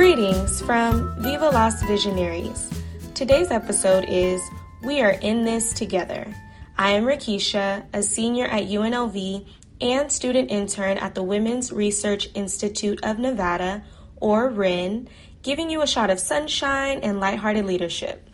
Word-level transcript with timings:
Greetings 0.00 0.62
from 0.62 1.14
Viva 1.18 1.50
Las 1.50 1.82
Visionaries. 1.82 2.70
Today's 3.12 3.50
episode 3.50 4.06
is 4.08 4.40
We 4.82 5.02
Are 5.02 5.10
in 5.10 5.44
This 5.44 5.74
Together. 5.74 6.34
I 6.78 6.92
am 6.92 7.04
Rickeysha, 7.04 7.84
a 7.92 8.02
senior 8.02 8.46
at 8.46 8.62
UNLV 8.62 9.46
and 9.82 10.10
student 10.10 10.50
intern 10.50 10.96
at 10.96 11.14
the 11.14 11.22
Women's 11.22 11.70
Research 11.70 12.30
Institute 12.32 12.98
of 13.02 13.18
Nevada, 13.18 13.84
or 14.16 14.48
WRIN, 14.48 15.06
giving 15.42 15.68
you 15.68 15.82
a 15.82 15.86
shot 15.86 16.08
of 16.08 16.18
sunshine 16.18 17.00
and 17.02 17.20
lighthearted 17.20 17.66
leadership. 17.66 18.26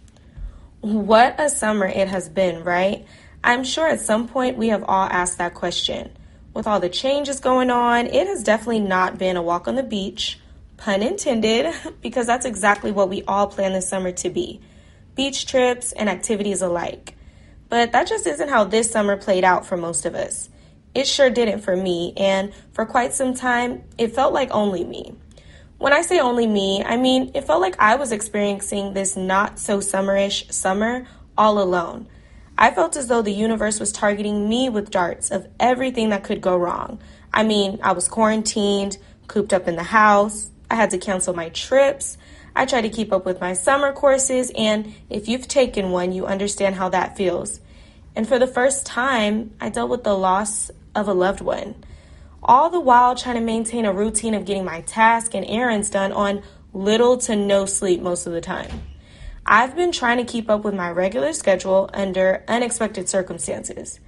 What 0.83 1.35
a 1.41 1.51
summer 1.51 1.87
it 1.87 2.07
has 2.07 2.29
been, 2.29 2.63
right? 2.63 3.05
I'm 3.43 3.65
sure 3.65 3.89
at 3.89 4.01
some 4.01 4.29
point 4.29 4.57
we 4.57 4.69
have 4.69 4.85
all 4.85 5.09
asked 5.11 5.39
that 5.39 5.55
question. 5.55 6.17
With 6.55 6.69
all 6.69 6.79
the 6.79 6.89
changes 6.89 7.41
going 7.41 7.71
on, 7.71 8.07
it 8.07 8.29
has 8.29 8.45
definitely 8.45 8.81
not 8.81 9.19
been 9.19 9.37
a 9.37 9.43
walk 9.43 9.67
on 9.67 9.75
the 9.75 9.83
beach 9.83 10.39
pun 10.77 11.03
intended, 11.03 11.75
because 12.03 12.27
that's 12.27 12.47
exactly 12.47 12.93
what 12.93 13.09
we 13.09 13.23
all 13.25 13.47
plan 13.47 13.73
this 13.73 13.89
summer 13.89 14.13
to 14.13 14.31
be 14.31 14.61
beach 15.15 15.47
trips 15.47 15.93
and 15.93 16.09
activities 16.09 16.61
alike. 16.61 17.15
But 17.69 17.93
that 17.93 18.07
just 18.07 18.27
isn't 18.27 18.51
how 18.51 18.65
this 18.65 18.91
summer 18.91 19.17
played 19.17 19.45
out 19.45 19.67
for 19.67 19.77
most 19.77 20.05
of 20.05 20.15
us. 20.15 20.51
It 20.95 21.07
sure 21.07 21.31
didn't 21.31 21.61
for 21.61 21.77
me, 21.77 22.13
and 22.17 22.53
for 22.73 22.87
quite 22.87 23.13
some 23.13 23.35
time, 23.35 23.85
it 23.99 24.15
felt 24.15 24.33
like 24.33 24.51
only 24.51 24.85
me. 24.85 25.15
When 25.79 25.93
I 25.93 26.03
say 26.03 26.21
only 26.21 26.47
me, 26.47 26.83
I 26.83 26.97
mean 26.97 27.33
it 27.35 27.47
felt 27.47 27.61
like 27.61 27.77
I 27.79 27.97
was 27.97 28.13
experiencing 28.13 28.95
this 28.95 29.17
not 29.17 29.59
so 29.59 29.79
summerish 29.79 30.51
summer 30.53 31.07
all 31.37 31.59
alone. 31.59 32.09
I 32.57 32.71
felt 32.71 32.97
as 32.97 33.09
though 33.09 33.21
the 33.21 33.33
universe 33.33 33.79
was 33.79 33.93
targeting 33.93 34.49
me 34.49 34.71
with 34.71 34.91
darts 34.91 35.31
of 35.31 35.47
everything 35.61 36.09
that 36.11 36.25
could 36.25 36.41
go 36.41 36.57
wrong. 36.57 36.99
I 37.33 37.43
mean, 37.43 37.79
I 37.83 37.93
was 37.93 38.09
quarantined, 38.09 38.97
cooped 39.27 39.53
up 39.53 39.69
in 39.69 39.77
the 39.77 39.83
house, 39.83 40.51
I 40.71 40.75
had 40.75 40.91
to 40.91 40.99
cancel 40.99 41.35
my 41.35 41.49
trips. 41.51 42.19
I 42.55 42.67
try 42.67 42.81
to 42.81 42.89
keep 42.89 43.13
up 43.13 43.27
with 43.27 43.41
my 43.41 43.53
summer 43.53 43.93
courses, 43.93 44.51
and 44.57 44.95
if 45.11 45.29
you've 45.29 45.47
taken 45.47 45.91
one, 45.91 46.13
you 46.13 46.27
understand 46.27 46.75
how 46.75 46.89
that 46.89 47.17
feels. 47.17 47.61
And 48.15 48.27
for 48.27 48.39
the 48.39 48.47
first 48.47 48.87
time, 48.87 49.55
I 49.61 49.69
dealt 49.69 49.91
with 49.91 50.05
the 50.05 50.17
loss 50.17 50.71
of 50.95 51.07
a 51.07 51.13
loved 51.13 51.43
one. 51.43 51.75
All 52.43 52.71
the 52.71 52.81
while 52.81 53.15
trying 53.15 53.35
to 53.35 53.43
maintain 53.43 53.85
a 53.85 53.93
routine 53.93 54.35
of 54.35 54.47
getting 54.47 54.65
my 54.65 54.81
tasks 54.81 55.35
and 55.35 55.45
errands 55.47 55.91
done 55.91 56.13
on 56.13 56.43
little 56.73 57.19
to 57.19 57.37
no 57.37 57.67
sleep 57.67 58.01
most 58.01 58.27
of 58.27 58.33
the 58.33 58.41
time. 58.41 58.83
I've 59.45 59.77
been 59.77 59.93
trying 59.93 60.19
to 60.19 60.25
keep 60.25 60.51
up 60.51 60.65
with 60.65 60.75
my 60.75 60.91
regular 60.91 61.33
schedule 61.33 61.89
under 61.93 62.43
unexpected 62.49 63.09
circumstances. 63.09 64.01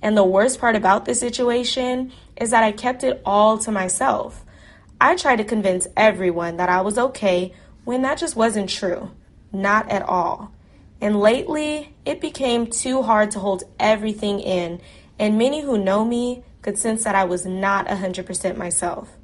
And 0.00 0.16
the 0.16 0.24
worst 0.24 0.58
part 0.58 0.76
about 0.76 1.04
this 1.04 1.20
situation 1.20 2.12
is 2.36 2.50
that 2.50 2.62
I 2.62 2.72
kept 2.72 3.04
it 3.04 3.20
all 3.24 3.58
to 3.58 3.72
myself. 3.72 4.44
I 5.00 5.16
tried 5.16 5.36
to 5.36 5.44
convince 5.44 5.86
everyone 5.96 6.56
that 6.56 6.68
I 6.68 6.80
was 6.80 6.98
okay 6.98 7.52
when 7.84 8.02
that 8.02 8.18
just 8.18 8.36
wasn't 8.36 8.70
true. 8.70 9.10
Not 9.52 9.90
at 9.90 10.02
all. 10.02 10.52
And 11.00 11.20
lately, 11.20 11.94
it 12.04 12.20
became 12.20 12.66
too 12.66 13.02
hard 13.02 13.30
to 13.32 13.38
hold 13.38 13.64
everything 13.78 14.40
in, 14.40 14.80
and 15.18 15.38
many 15.38 15.60
who 15.60 15.76
know 15.76 16.04
me 16.04 16.42
could 16.62 16.78
sense 16.78 17.04
that 17.04 17.14
I 17.14 17.24
was 17.24 17.44
not 17.44 17.86
100% 17.86 18.56
myself. 18.56 19.16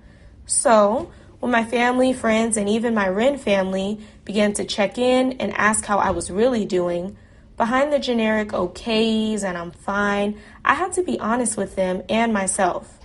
So, 0.47 1.11
when 1.41 1.50
my 1.50 1.65
family, 1.65 2.12
friends, 2.12 2.56
and 2.56 2.69
even 2.69 2.94
my 2.94 3.09
WRIN 3.09 3.38
family 3.38 3.99
began 4.25 4.53
to 4.55 4.65
check 4.65 4.99
in 4.99 5.32
and 5.41 5.53
ask 5.56 5.84
how 5.84 5.99
I 5.99 6.11
was 6.11 6.31
really 6.31 6.65
doing, 6.65 7.16
behind 7.56 7.93
the 7.93 7.99
generic 7.99 8.49
okays 8.49 9.43
and 9.43 9.59
I'm 9.59 9.71
fine, 9.71 10.38
I 10.65 10.75
had 10.75 10.93
to 10.94 11.03
be 11.03 11.19
honest 11.19 11.56
with 11.56 11.75
them 11.75 12.03
and 12.09 12.32
myself. 12.32 12.99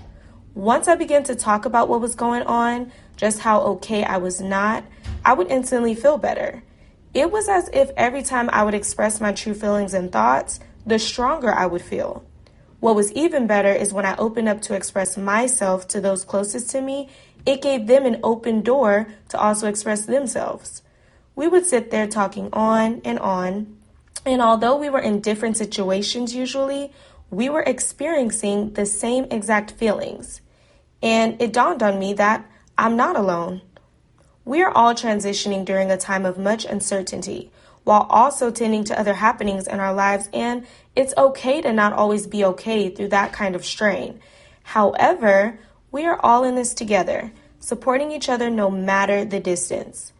Once 0.57 0.87
I 0.87 0.95
began 0.95 1.21
to 1.25 1.35
talk 1.35 1.65
about 1.65 1.87
what 1.87 2.01
was 2.01 2.15
going 2.15 2.41
on, 2.41 2.91
just 3.15 3.41
how 3.41 3.61
okay 3.61 4.03
I 4.03 4.17
was 4.17 4.41
not, 4.41 4.83
I 5.23 5.33
would 5.33 5.51
instantly 5.51 5.93
feel 5.93 6.17
better. 6.17 6.63
It 7.13 7.31
was 7.31 7.47
as 7.47 7.69
if 7.73 7.91
every 7.95 8.23
time 8.23 8.49
I 8.51 8.63
would 8.63 8.73
express 8.73 9.21
my 9.21 9.33
true 9.33 9.53
feelings 9.53 9.93
and 9.93 10.11
thoughts, 10.11 10.59
the 10.83 10.97
stronger 10.97 11.53
I 11.53 11.67
would 11.67 11.83
feel. 11.83 12.25
What 12.79 12.95
was 12.95 13.11
even 13.11 13.45
better 13.45 13.71
is 13.71 13.93
when 13.93 14.07
I 14.07 14.15
opened 14.17 14.49
up 14.49 14.63
to 14.63 14.73
express 14.73 15.15
myself 15.15 15.87
to 15.89 16.01
those 16.01 16.25
closest 16.25 16.71
to 16.71 16.81
me, 16.81 17.09
it 17.45 17.61
gave 17.61 17.85
them 17.85 18.07
an 18.07 18.19
open 18.23 18.61
door 18.61 19.09
to 19.29 19.39
also 19.39 19.67
express 19.67 20.07
themselves. 20.07 20.81
We 21.35 21.47
would 21.47 21.67
sit 21.67 21.91
there 21.91 22.07
talking 22.07 22.49
on 22.51 23.03
and 23.05 23.19
on, 23.19 23.77
and 24.25 24.41
although 24.41 24.75
we 24.75 24.89
were 24.89 25.01
in 25.01 25.21
different 25.21 25.55
situations 25.55 26.33
usually, 26.33 26.91
we 27.29 27.47
were 27.47 27.61
experiencing 27.61 28.73
the 28.73 28.87
same 28.87 29.25
exact 29.29 29.69
feelings. 29.73 30.41
And 31.01 31.41
it 31.41 31.53
dawned 31.53 31.83
on 31.83 31.99
me 31.99 32.13
that 32.13 32.45
I'm 32.77 32.95
not 32.95 33.15
alone. 33.15 33.61
We 34.45 34.61
are 34.63 34.71
all 34.71 34.93
transitioning 34.93 35.65
during 35.65 35.91
a 35.91 35.97
time 35.97 36.25
of 36.25 36.37
much 36.37 36.65
uncertainty 36.65 37.51
while 37.83 38.07
also 38.09 38.51
tending 38.51 38.83
to 38.83 38.99
other 38.99 39.13
happenings 39.13 39.65
in 39.65 39.79
our 39.79 39.93
lives, 39.93 40.27
and 40.33 40.65
it's 40.93 41.13
okay 41.17 41.61
to 41.61 41.71
not 41.71 41.93
always 41.93 42.27
be 42.27 42.43
okay 42.43 42.89
through 42.89 43.07
that 43.07 43.31
kind 43.31 43.55
of 43.55 43.65
strain. 43.65 44.19
However, 44.63 45.57
we 45.89 46.05
are 46.05 46.19
all 46.21 46.43
in 46.43 46.55
this 46.55 46.73
together, 46.73 47.31
supporting 47.59 48.11
each 48.11 48.27
other 48.27 48.49
no 48.49 48.69
matter 48.69 49.23
the 49.23 49.39
distance. 49.39 50.11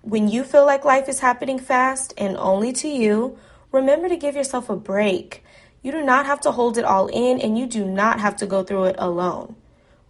When 0.00 0.28
you 0.28 0.42
feel 0.42 0.64
like 0.64 0.86
life 0.86 1.06
is 1.06 1.20
happening 1.20 1.58
fast 1.58 2.14
and 2.16 2.34
only 2.38 2.72
to 2.74 2.88
you, 2.88 3.38
remember 3.70 4.08
to 4.08 4.16
give 4.16 4.34
yourself 4.34 4.70
a 4.70 4.76
break. 4.76 5.44
You 5.82 5.92
do 5.92 6.02
not 6.02 6.24
have 6.24 6.40
to 6.42 6.52
hold 6.52 6.78
it 6.78 6.84
all 6.84 7.08
in, 7.08 7.40
and 7.40 7.58
you 7.58 7.66
do 7.66 7.84
not 7.84 8.20
have 8.20 8.36
to 8.36 8.46
go 8.46 8.62
through 8.62 8.84
it 8.84 8.96
alone 8.98 9.56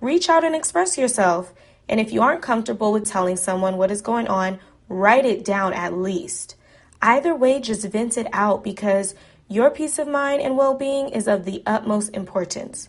reach 0.03 0.29
out 0.29 0.45
and 0.45 0.55
express 0.55 0.99
yourself. 0.99 1.55
And 1.89 1.99
if 1.99 2.13
you 2.13 2.21
aren't 2.21 2.43
comfortable 2.43 2.93
with 2.93 3.07
telling 3.07 3.37
someone 3.37 3.79
what 3.79 3.91
is 3.91 4.03
going 4.03 4.29
on, 4.29 4.59
write 4.89 5.25
it 5.25 5.45
down 5.45 5.73
at 5.73 5.95
least. 5.95 6.57
Either 7.01 7.35
way, 7.35 7.61
just 7.61 7.87
vent 7.89 8.19
it 8.19 8.27
out 8.33 8.63
because 8.63 9.15
your 9.49 9.71
peace 9.71 9.99
of 9.99 10.09
mind 10.09 10.43
and 10.43 10.57
well 10.57 10.75
being 10.75 11.09
is 11.09 11.27
of 11.27 11.45
the 11.45 11.63
utmost 11.65 12.15
importance. 12.15 12.89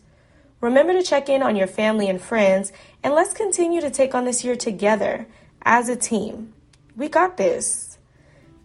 Remember 0.59 0.93
to 0.93 1.03
check 1.03 1.29
in 1.29 1.43
on 1.43 1.55
your 1.55 1.67
family 1.67 2.09
and 2.09 2.21
friends, 2.21 2.71
and 3.03 3.13
let's 3.13 3.33
continue 3.33 3.81
to 3.81 3.89
take 3.89 4.15
on 4.15 4.25
this 4.25 4.43
year 4.43 4.55
together 4.55 5.27
as 5.63 5.89
a 5.89 5.95
team. 5.95 6.53
We 6.95 7.09
got 7.09 7.37
this. 7.37 7.97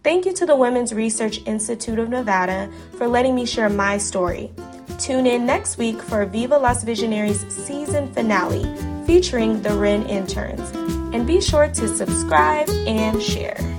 Thank 0.03 0.25
you 0.25 0.33
to 0.33 0.45
the 0.45 0.55
Women's 0.55 0.93
Research 0.93 1.41
Institute 1.45 1.99
of 1.99 2.09
Nevada 2.09 2.71
for 2.97 3.07
letting 3.07 3.35
me 3.35 3.45
share 3.45 3.69
my 3.69 3.97
story. 3.97 4.51
Tune 4.99 5.27
in 5.27 5.45
next 5.45 5.77
week 5.77 6.01
for 6.01 6.25
Viva 6.25 6.57
Las 6.57 6.83
Visionaries 6.83 7.47
season 7.47 8.11
finale 8.11 8.65
featuring 9.07 9.61
the 9.61 9.69
WRIN 9.69 10.05
interns. 10.07 10.69
And 11.15 11.25
be 11.25 11.39
sure 11.39 11.69
to 11.69 11.87
subscribe 11.87 12.69
and 12.69 13.21
share. 13.21 13.78